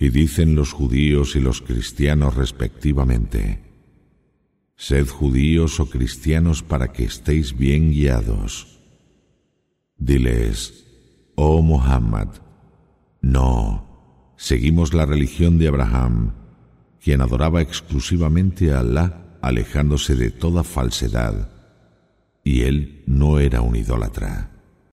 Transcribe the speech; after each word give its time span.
Y 0.00 0.08
dicen 0.08 0.56
los 0.56 0.72
judíos 0.72 1.36
y 1.36 1.40
los 1.40 1.60
cristianos 1.60 2.34
respectivamente, 2.34 3.70
Sed 4.74 5.08
judíos 5.08 5.78
o 5.78 5.90
cristianos 5.90 6.62
para 6.62 6.90
que 6.90 7.04
estéis 7.04 7.54
bien 7.54 7.90
guiados. 7.90 8.80
Diles, 9.98 10.86
oh 11.34 11.60
Muhammad, 11.60 12.28
no, 13.20 14.32
seguimos 14.38 14.94
la 14.94 15.04
religión 15.04 15.58
de 15.58 15.68
Abraham, 15.68 16.32
quien 16.98 17.20
adoraba 17.20 17.60
exclusivamente 17.60 18.72
a 18.72 18.80
Allah, 18.80 19.36
alejándose 19.42 20.16
de 20.16 20.30
toda 20.30 20.64
falsedad, 20.64 21.50
y 22.42 22.62
él 22.62 23.04
no 23.06 23.38
era 23.38 23.60
un 23.60 23.76
idólatra. 23.76 24.59